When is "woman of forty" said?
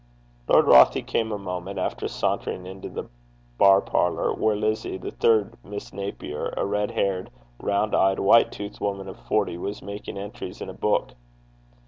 8.81-9.59